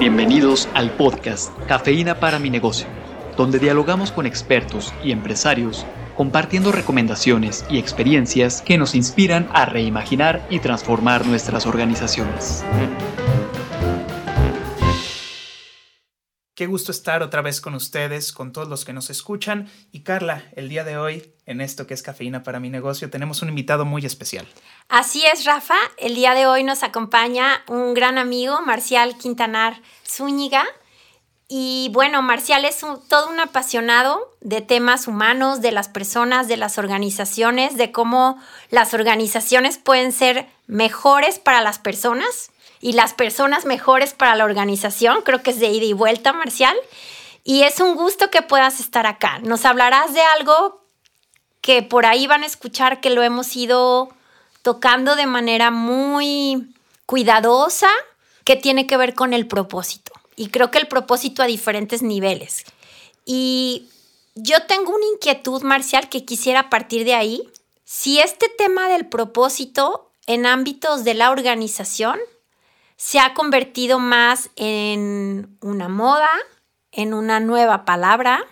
[0.00, 2.86] Bienvenidos al podcast Cafeína para mi negocio,
[3.36, 5.84] donde dialogamos con expertos y empresarios
[6.16, 12.64] compartiendo recomendaciones y experiencias que nos inspiran a reimaginar y transformar nuestras organizaciones.
[16.60, 19.70] Qué gusto estar otra vez con ustedes, con todos los que nos escuchan.
[19.92, 23.40] Y Carla, el día de hoy, en esto que es Cafeína para mi negocio, tenemos
[23.40, 24.46] un invitado muy especial.
[24.90, 25.76] Así es, Rafa.
[25.96, 30.66] El día de hoy nos acompaña un gran amigo, Marcial Quintanar Zúñiga.
[31.48, 36.76] Y bueno, Marcial es todo un apasionado de temas humanos, de las personas, de las
[36.76, 38.38] organizaciones, de cómo
[38.68, 45.22] las organizaciones pueden ser mejores para las personas y las personas mejores para la organización.
[45.22, 46.76] Creo que es de ida y vuelta, Marcial.
[47.44, 49.38] Y es un gusto que puedas estar acá.
[49.40, 50.82] Nos hablarás de algo
[51.60, 54.08] que por ahí van a escuchar que lo hemos ido
[54.62, 56.74] tocando de manera muy
[57.06, 57.88] cuidadosa,
[58.44, 60.12] que tiene que ver con el propósito.
[60.36, 62.64] Y creo que el propósito a diferentes niveles.
[63.26, 63.88] Y
[64.34, 67.48] yo tengo una inquietud, Marcial, que quisiera partir de ahí.
[67.84, 72.18] Si este tema del propósito en ámbitos de la organización
[73.00, 76.28] se ha convertido más en una moda,
[76.92, 78.44] en una nueva palabra,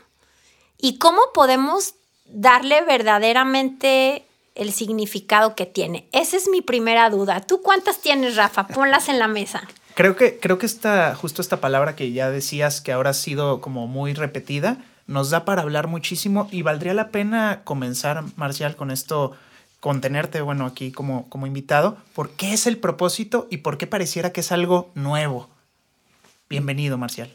[0.79, 6.09] y cómo podemos darle verdaderamente el significado que tiene.
[6.13, 7.43] Esa es mi primera duda.
[7.43, 8.67] ¿Tú cuántas tienes, Rafa?
[8.69, 9.69] Ponlas en la mesa.
[9.95, 13.61] Creo que, creo que esta, justo esta palabra que ya decías que ahora ha sido
[13.61, 18.93] como muy repetida, nos da para hablar muchísimo y valdría la pena comenzar, Marcial, con
[18.93, 19.33] esto
[19.81, 23.87] con tenerte, bueno, aquí como, como invitado, ¿por qué es el propósito y por qué
[23.87, 25.49] pareciera que es algo nuevo?
[26.49, 27.31] Bienvenido, Marcial.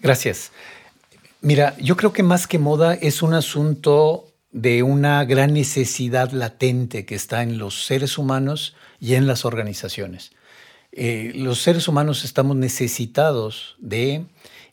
[0.00, 0.52] Gracias.
[1.40, 7.06] Mira, yo creo que más que moda es un asunto de una gran necesidad latente
[7.06, 10.32] que está en los seres humanos y en las organizaciones.
[10.92, 14.26] Eh, los seres humanos estamos necesitados de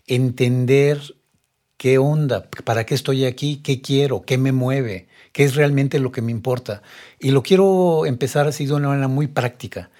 [0.08, 1.00] entender
[1.78, 6.12] qué onda, para qué estoy aquí, qué quiero, qué me mueve, qué es realmente lo
[6.12, 6.82] que me importa.
[7.20, 9.92] Y lo quiero empezar así de una manera muy práctica.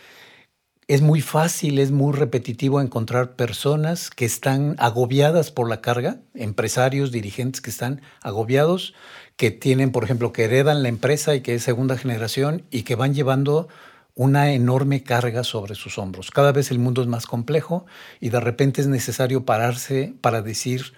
[0.88, 7.12] Es muy fácil, es muy repetitivo encontrar personas que están agobiadas por la carga, empresarios,
[7.12, 8.96] dirigentes que están agobiados,
[9.36, 12.96] que tienen, por ejemplo, que heredan la empresa y que es segunda generación y que
[12.96, 13.68] van llevando
[14.16, 16.32] una enorme carga sobre sus hombros.
[16.32, 17.86] Cada vez el mundo es más complejo
[18.20, 20.94] y de repente es necesario pararse para decir,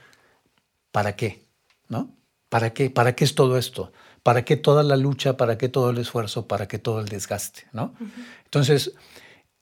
[0.93, 1.43] ¿para qué?
[1.89, 2.15] ¿No?
[2.47, 2.89] ¿Para qué?
[2.89, 3.91] ¿Para qué es todo esto?
[4.29, 5.37] ¿Para qué toda la lucha?
[5.37, 6.45] ¿Para qué todo el esfuerzo?
[6.45, 7.65] ¿Para qué todo el desgaste?
[7.73, 7.95] ¿no?
[8.45, 8.91] Entonces,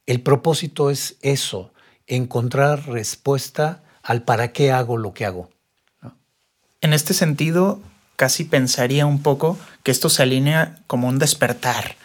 [0.05, 1.71] el propósito es eso,
[2.05, 5.49] encontrar respuesta al para qué hago lo que hago.
[6.81, 7.79] En este sentido,
[8.17, 11.95] casi pensaría un poco que esto se alinea como un despertar,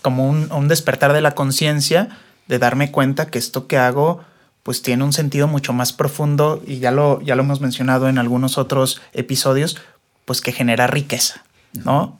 [0.00, 4.24] como un, un despertar de la conciencia, de darme cuenta que esto que hago
[4.62, 8.18] pues tiene un sentido mucho más profundo y ya lo, ya lo hemos mencionado en
[8.18, 9.78] algunos otros episodios,
[10.24, 11.42] pues que genera riqueza.
[11.72, 12.18] ¿No?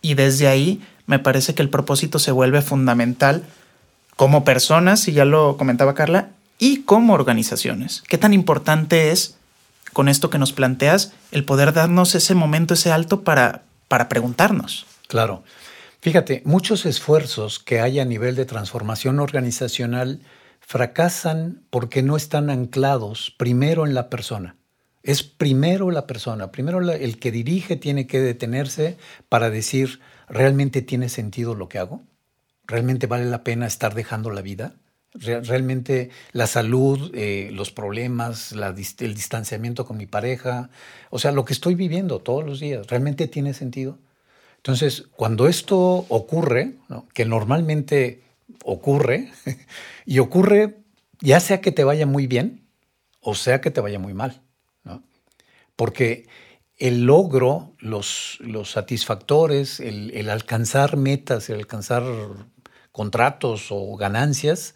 [0.00, 3.44] Y desde ahí me parece que el propósito se vuelve fundamental
[4.16, 8.02] como personas, y ya lo comentaba Carla, y como organizaciones.
[8.08, 9.36] ¿Qué tan importante es,
[9.92, 14.86] con esto que nos planteas, el poder darnos ese momento, ese alto para, para preguntarnos?
[15.08, 15.42] Claro.
[16.00, 20.20] Fíjate, muchos esfuerzos que hay a nivel de transformación organizacional
[20.60, 24.56] fracasan porque no están anclados primero en la persona.
[25.04, 28.96] Es primero la persona, primero el que dirige tiene que detenerse
[29.28, 32.02] para decir, ¿realmente tiene sentido lo que hago?
[32.66, 34.76] ¿Realmente vale la pena estar dejando la vida?
[35.12, 40.70] ¿Realmente la salud, eh, los problemas, el distanciamiento con mi pareja,
[41.10, 43.98] o sea, lo que estoy viviendo todos los días, ¿realmente tiene sentido?
[44.56, 46.78] Entonces, cuando esto ocurre,
[47.12, 48.22] que normalmente
[48.64, 49.30] ocurre,
[50.06, 50.78] y ocurre
[51.20, 52.66] ya sea que te vaya muy bien
[53.20, 54.43] o sea que te vaya muy mal
[55.76, 56.26] porque
[56.78, 62.02] el logro, los, los satisfactores, el, alcanzar metas, el alcanzar
[62.92, 64.74] contratos o ganancias,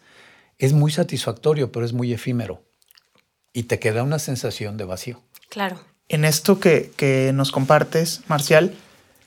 [0.57, 2.63] es muy satisfactorio, pero es muy efímero.
[3.53, 5.21] Y te queda una sensación de vacío.
[5.49, 5.83] Claro.
[6.07, 8.73] En esto que, que nos compartes, Marcial,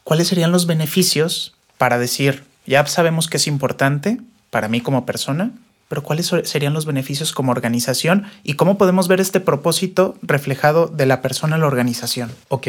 [0.04, 4.18] ¿cuáles serían los beneficios para decir, ya sabemos que es importante
[4.50, 5.52] para mí como persona,
[5.92, 11.04] pero ¿cuáles serían los beneficios como organización y cómo podemos ver este propósito reflejado de
[11.04, 12.32] la persona en la organización?
[12.48, 12.68] Ok,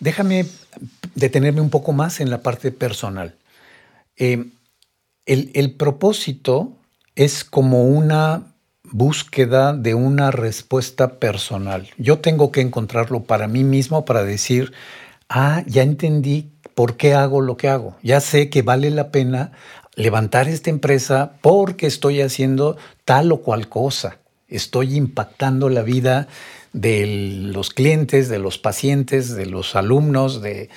[0.00, 0.44] déjame
[1.14, 3.36] detenerme un poco más en la parte personal.
[4.18, 4.50] Eh,
[5.24, 6.76] el, el propósito
[7.14, 8.42] es como una
[8.82, 11.88] búsqueda de una respuesta personal.
[11.96, 14.74] Yo tengo que encontrarlo para mí mismo para decir,
[15.30, 17.96] ah, ya entendí por qué hago lo que hago.
[18.02, 19.52] Ya sé que vale la pena
[19.98, 24.18] levantar esta empresa porque estoy haciendo tal o cual cosa.
[24.46, 26.28] estoy impactando la vida
[26.72, 27.04] de
[27.52, 30.70] los clientes, de los pacientes, de los alumnos, de,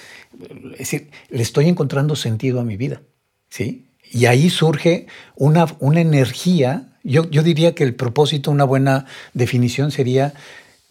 [0.73, 3.01] es decir, le estoy encontrando sentido a mi vida,
[3.49, 3.87] ¿sí?
[4.11, 9.91] Y ahí surge una, una energía, yo, yo diría que el propósito, una buena definición
[9.91, 10.33] sería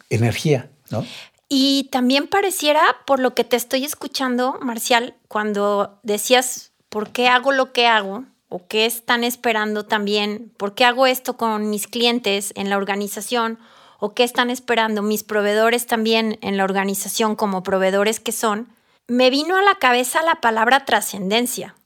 [0.09, 1.05] energía, ¿no?
[1.49, 7.53] Y también pareciera, por lo que te estoy escuchando, Marcial, cuando decías, ¿por qué hago
[7.53, 8.25] lo que hago?
[8.51, 10.53] ¿O qué están esperando también?
[10.57, 13.59] ¿Por qué hago esto con mis clientes en la organización?
[14.01, 18.69] ¿O qué están esperando mis proveedores también en la organización como proveedores que son?
[19.07, 21.77] Me vino a la cabeza la palabra trascendencia.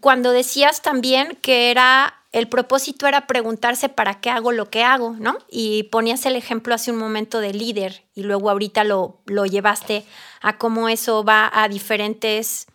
[0.00, 5.16] Cuando decías también que era el propósito era preguntarse para qué hago lo que hago,
[5.18, 5.38] ¿no?
[5.50, 10.04] Y ponías el ejemplo hace un momento de líder y luego ahorita lo, lo llevaste
[10.42, 12.66] a cómo eso va a diferentes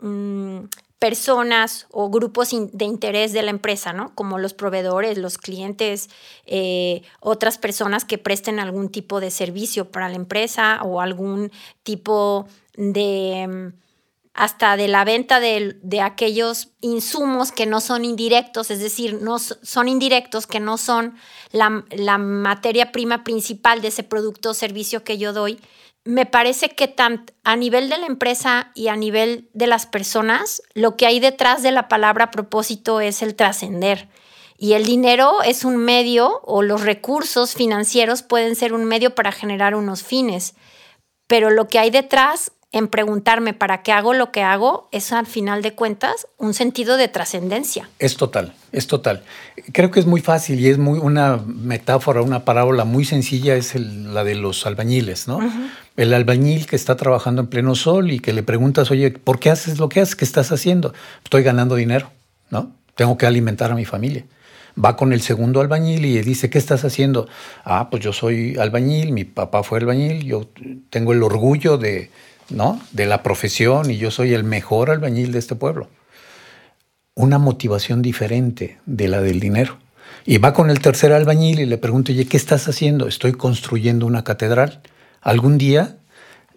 [0.00, 0.60] mm,
[1.00, 4.14] personas o grupos de interés de la empresa, ¿no?
[4.14, 6.10] Como los proveedores, los clientes,
[6.44, 11.50] eh, otras personas que presten algún tipo de servicio para la empresa o algún
[11.82, 13.80] tipo de mm,
[14.34, 19.88] hasta de la venta de, aquellos insumos que no son indirectos, es decir, no son
[19.88, 21.14] indirectos, que no son
[21.50, 25.58] la, la materia prima principal de ese producto o servicio que yo doy.
[26.04, 30.62] Me parece que tanto a nivel de la empresa y a nivel de las personas,
[30.74, 34.08] lo que hay detrás de la palabra propósito es el trascender.
[34.56, 39.32] Y el dinero es un medio o los recursos financieros pueden ser un medio para
[39.32, 40.54] generar unos fines.
[41.26, 45.26] Pero lo que hay detrás en preguntarme para qué hago lo que hago es al
[45.26, 47.88] final de cuentas un sentido de trascendencia.
[47.98, 49.24] Es total, es total.
[49.72, 53.74] Creo que es muy fácil y es muy una metáfora, una parábola muy sencilla es
[53.74, 55.40] la de los albañiles, ¿no?
[55.96, 59.50] El albañil que está trabajando en pleno sol y que le preguntas, oye, ¿por qué
[59.50, 60.14] haces lo que haces?
[60.14, 60.94] ¿Qué estás haciendo?
[61.24, 62.10] Estoy ganando dinero,
[62.50, 62.72] ¿no?
[62.94, 64.24] Tengo que alimentar a mi familia
[64.82, 67.28] va con el segundo albañil y dice, ¿qué estás haciendo?
[67.64, 70.48] Ah, pues yo soy albañil, mi papá fue albañil, yo
[70.90, 72.08] tengo el orgullo de,
[72.50, 72.80] ¿no?
[72.92, 75.88] de la profesión y yo soy el mejor albañil de este pueblo.
[77.14, 79.78] Una motivación diferente de la del dinero.
[80.26, 83.08] Y va con el tercer albañil y le pregunta, oye, ¿qué estás haciendo?
[83.08, 84.80] Estoy construyendo una catedral.
[85.22, 85.96] Algún día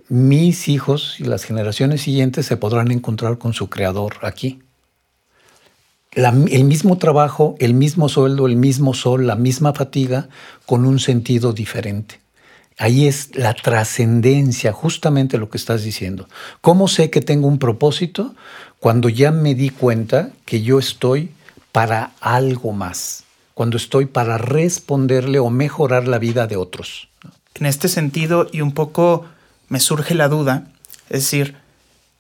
[0.10, 4.62] mis hijos y las generaciones siguientes se podrán encontrar con su creador aquí.
[6.16, 10.30] el mismo trabajo, el mismo sueldo, el mismo sol, la misma fatiga,
[10.68, 12.23] con un sentido diferente.
[12.78, 16.28] Ahí es la trascendencia, justamente lo que estás diciendo.
[16.62, 18.36] ¿Cómo sé que tengo un propósito?
[18.80, 21.32] Cuando ya me di cuenta que yo estoy
[21.72, 23.24] para algo más,
[23.54, 27.10] cuando estoy para responderle o mejorar la vida de otros.
[27.56, 29.26] En este sentido, y un poco
[29.70, 30.68] me surge la duda,
[31.10, 31.56] es decir,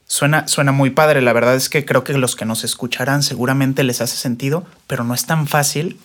[0.05, 3.83] suena, suena muy padre, la verdad es que creo que los que nos escucharán seguramente
[3.83, 5.99] les hace sentido, pero no es tan fácil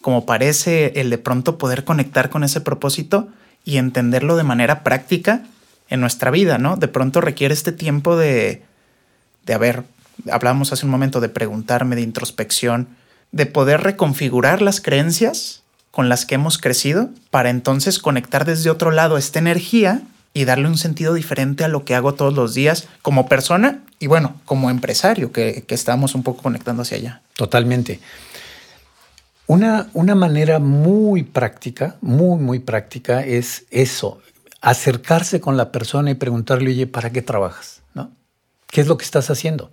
[0.00, 3.28] como parece el de pronto poder conectar con ese propósito
[3.64, 5.42] y entenderlo de manera práctica
[5.88, 6.76] en nuestra vida, ¿no?
[6.76, 8.62] De pronto requiere este tiempo de,
[9.46, 9.84] de haber,
[10.30, 12.88] hablábamos hace un momento de preguntarme, de introspección,
[13.30, 18.90] de poder reconfigurar las creencias con las que hemos crecido para entonces conectar desde otro
[18.90, 20.02] lado esta energía
[20.34, 24.06] y darle un sentido diferente a lo que hago todos los días como persona y
[24.06, 27.20] bueno, como empresario, que, que estamos un poco conectando hacia allá.
[27.36, 28.00] Totalmente.
[29.46, 34.20] Una, una manera muy práctica, muy, muy práctica es eso,
[34.60, 37.82] acercarse con la persona y preguntarle, oye, ¿para qué trabajas?
[37.94, 38.10] ¿No?
[38.68, 39.72] ¿Qué es lo que estás haciendo?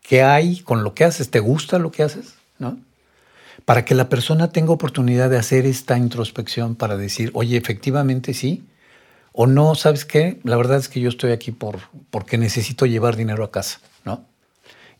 [0.00, 1.30] ¿Qué hay con lo que haces?
[1.30, 2.34] ¿Te gusta lo que haces?
[2.58, 2.78] ¿No?
[3.64, 8.64] Para que la persona tenga oportunidad de hacer esta introspección para decir, oye, efectivamente sí,
[9.32, 10.40] o no, ¿sabes qué?
[10.44, 14.24] La verdad es que yo estoy aquí por, porque necesito llevar dinero a casa, ¿no?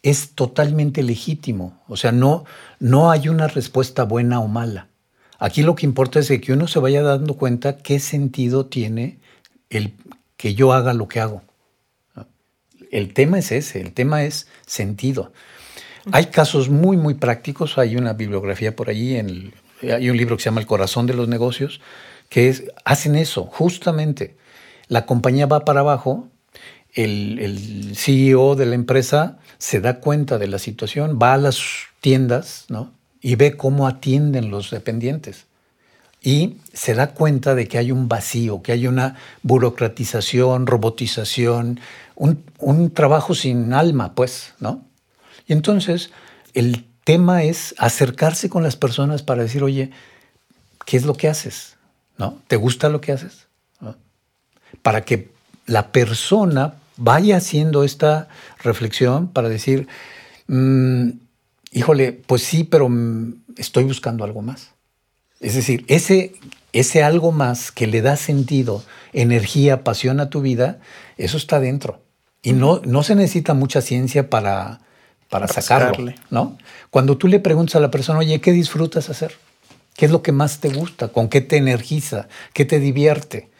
[0.03, 1.81] Es totalmente legítimo.
[1.89, 2.45] O sea, no,
[2.79, 4.89] no hay una respuesta buena o mala.
[5.39, 9.19] Aquí lo que importa es que uno se vaya dando cuenta qué sentido tiene
[9.71, 9.95] el
[10.37, 11.43] que yo haga lo que hago.
[12.91, 15.33] El tema es ese, el tema es sentido.
[16.11, 17.79] Hay casos muy, muy prácticos.
[17.79, 21.29] Hay una bibliografía por en hay un libro que se llama El corazón de los
[21.29, 21.81] negocios,
[22.29, 24.37] que es, hacen eso, justamente.
[24.87, 26.29] La compañía va para abajo,
[26.95, 31.61] el, CEO de la empresa se da cuenta de la situación, va a las
[32.01, 32.93] tiendas ¿no?
[33.21, 35.47] y ve cómo atienden los dependientes.
[36.25, 41.81] Y se da cuenta de que hay un vacío, que hay una burocratización, robotización,
[42.15, 44.85] un, un trabajo sin alma, pues, ¿no?
[45.49, 46.11] Y entonces
[46.55, 49.91] el tema es acercarse con las personas para decir, oye,
[50.85, 51.77] ¿qué es lo que haces?
[52.19, 52.39] ¿No?
[52.47, 53.47] ¿Te gusta lo que haces?
[54.83, 55.31] Para que
[55.67, 58.29] la persona vaya haciendo esta
[58.63, 59.89] reflexión para decir,
[60.47, 61.11] mm,
[61.73, 64.71] híjole, pues sí, pero mm, estoy buscando algo más.
[65.41, 66.35] Es decir, ese,
[66.73, 70.79] ese algo más que le da sentido, energía, pasión a tu vida,
[71.17, 72.01] eso está dentro.
[72.41, 74.81] Y no, no se necesita mucha ciencia para,
[75.29, 76.57] para, sacarlo, ¿no?
[76.91, 79.35] Cuando tú le preguntas a la persona, oye, ¿qué disfrutas hacer?
[79.97, 81.09] ¿Qué es lo que más te gusta?
[81.09, 82.29] ¿Con qué te energiza?
[82.53, 83.52] ¿Qué te divierte?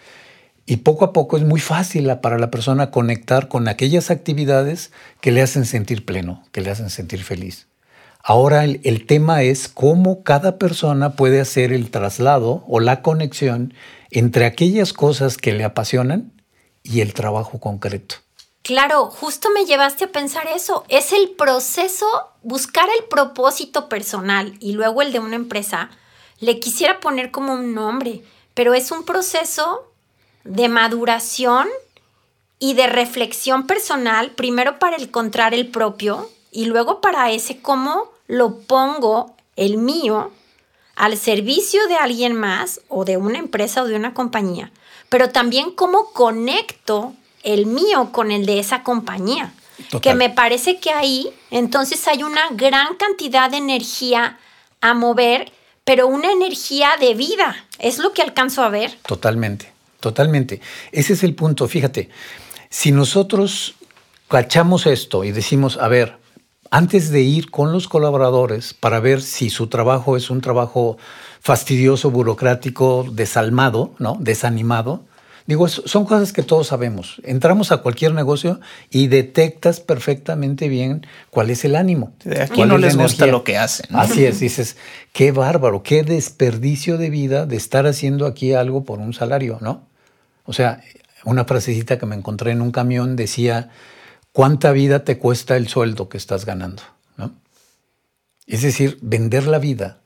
[0.65, 5.33] Y poco a poco es muy fácil para la persona conectar con aquellas actividades que
[5.33, 7.67] le hacen sentir pleno, que le hacen sentir feliz.
[8.25, 13.75] Ahora el, tema es cómo cada persona puede hacer el traslado o la conexión
[14.13, 16.33] entre aquellas cosas que le apasionan
[16.85, 18.17] y el trabajo concreto.
[18.63, 20.85] Claro, justo me llevaste a pensar eso.
[20.89, 22.07] Es el proceso,
[22.45, 25.91] buscar el propósito personal y luego el de una empresa.
[26.39, 28.23] Le quisiera poner como un nombre,
[28.55, 29.92] pero es un proceso
[30.45, 31.69] de maduración
[32.59, 38.59] y de reflexión personal, primero para encontrar el propio y luego para ese cómo lo
[38.61, 40.31] pongo, el mío,
[40.95, 44.71] al servicio de alguien más o de una empresa o de una compañía,
[45.09, 49.53] pero también cómo conecto el mío con el de esa compañía.
[50.01, 54.39] Que me parece que ahí entonces hay una gran cantidad de energía
[54.81, 55.51] a mover,
[55.85, 57.57] pero una energía de vida.
[57.79, 58.97] Es lo que alcanzo a ver.
[59.07, 59.73] Totalmente.
[60.03, 60.61] Totalmente.
[60.91, 61.69] Ese es el punto.
[61.69, 62.09] Fíjate,
[62.69, 63.77] si nosotros
[64.27, 66.17] cachamos esto y decimos, a ver,
[66.73, 70.99] antes de ir con los colaboradores para ver si su trabajo es un trabajo
[71.41, 74.17] fastidioso, burocrático, desalmado, ¿no?
[74.19, 75.05] Desanimado,
[75.47, 77.21] Digo, son cosas que todos sabemos.
[77.25, 82.13] Entramos a cualquier negocio y detectas perfectamente bien cuál es el ánimo.
[82.41, 83.87] aquí no les gusta lo que hacen.
[83.95, 84.77] Así es, dices,
[85.13, 89.89] qué bárbaro, qué desperdicio de vida de estar haciendo aquí algo por un salario, ¿no?
[90.45, 90.81] O sea,
[91.25, 93.71] una frasecita que me encontré en un camión decía,
[94.33, 96.83] ¿cuánta vida te cuesta el sueldo que estás ganando?
[97.17, 97.33] ¿No?
[98.47, 99.99] Es decir, vender la vida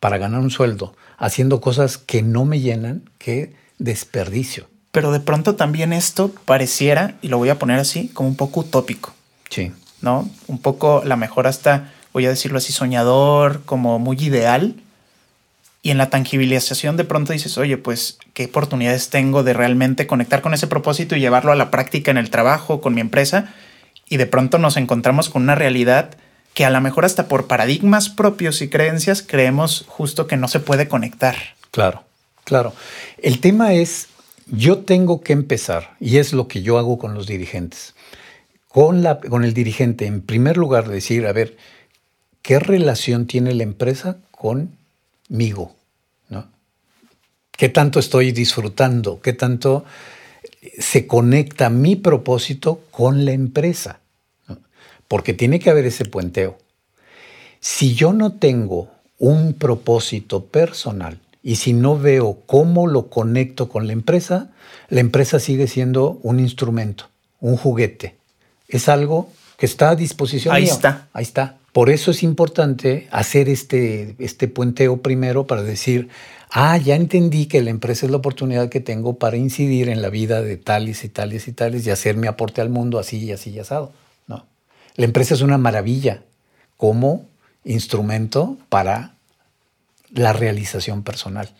[0.00, 4.68] para ganar un sueldo, haciendo cosas que no me llenan, qué desperdicio.
[4.90, 8.60] Pero de pronto también esto pareciera, y lo voy a poner así, como un poco
[8.60, 9.14] utópico.
[9.50, 9.72] Sí.
[10.00, 10.28] ¿No?
[10.46, 14.74] Un poco, la mejor hasta, voy a decirlo así, soñador, como muy ideal
[15.86, 20.42] y en la tangibilización de pronto dices, oye, pues qué oportunidades tengo de realmente conectar
[20.42, 23.54] con ese propósito y llevarlo a la práctica en el trabajo, con mi empresa.
[24.08, 26.16] Y de pronto nos encontramos con una realidad
[26.54, 30.58] que a lo mejor hasta por paradigmas propios y creencias creemos justo que no se
[30.58, 31.36] puede conectar.
[31.70, 32.02] Claro,
[32.42, 32.72] claro.
[33.22, 34.08] El tema es,
[34.48, 37.94] yo tengo que empezar, y es lo que yo hago con los dirigentes,
[38.66, 41.56] con, la, con el dirigente, en primer lugar, decir, a ver,
[42.42, 45.75] ¿qué relación tiene la empresa conmigo?
[47.56, 49.84] Qué tanto estoy disfrutando, qué tanto
[50.78, 54.00] se conecta mi propósito con la empresa,
[55.08, 56.58] porque tiene que haber ese puenteo.
[57.60, 63.86] Si yo no tengo un propósito personal y si no veo cómo lo conecto con
[63.86, 64.50] la empresa,
[64.88, 67.08] la empresa sigue siendo un instrumento,
[67.40, 68.16] un juguete.
[68.68, 70.54] Es algo que está a disposición.
[70.54, 71.08] Ahí está.
[71.12, 71.58] Ahí está.
[71.72, 76.08] Por eso es importante hacer este, este puenteo primero para decir,
[76.50, 80.10] ah, ya entendí que la empresa es la oportunidad que tengo para incidir en la
[80.10, 83.32] vida de tales y tales y tales y hacer mi aporte al mundo así y
[83.32, 83.92] así y asado.
[84.26, 84.46] No.
[84.96, 86.22] La empresa es una maravilla
[86.76, 87.26] como
[87.64, 89.14] instrumento para
[90.10, 91.50] la realización personal.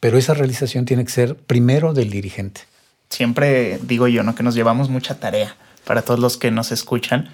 [0.00, 2.62] Pero esa realización tiene que ser primero del dirigente.
[3.10, 4.34] Siempre digo yo, ¿no?
[4.34, 7.30] Que nos llevamos mucha tarea para todos los que nos escuchan,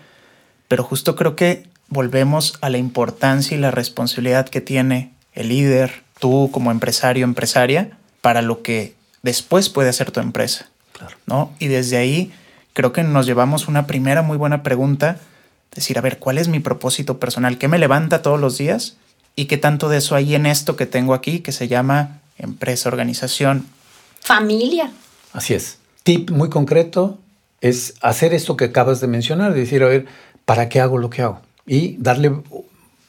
[0.68, 6.02] pero justo creo que volvemos a la importancia y la responsabilidad que tiene el líder,
[6.18, 10.68] tú como empresario, empresaria, para lo que después puede hacer tu empresa.
[11.26, 11.52] ¿no?
[11.58, 12.32] Y desde ahí
[12.72, 15.18] creo que nos llevamos una primera muy buena pregunta,
[15.74, 17.58] decir, a ver, ¿cuál es mi propósito personal?
[17.58, 18.96] ¿Qué me levanta todos los días?
[19.34, 22.88] ¿Y qué tanto de eso hay en esto que tengo aquí que se llama empresa,
[22.88, 23.66] organización?
[24.20, 24.90] Familia.
[25.32, 25.78] Así es.
[26.02, 27.18] Tip muy concreto
[27.60, 30.06] es hacer esto que acabas de mencionar, decir, a ver,
[30.44, 31.40] ¿para qué hago lo que hago?
[31.66, 32.42] Y darle